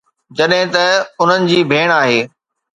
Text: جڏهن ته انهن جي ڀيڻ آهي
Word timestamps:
جڏهن 0.37 0.65
ته 0.75 0.85
انهن 1.21 1.47
جي 1.49 1.59
ڀيڻ 1.71 1.97
آهي 2.01 2.19